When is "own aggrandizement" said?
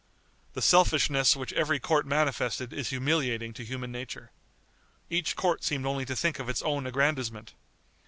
6.63-7.53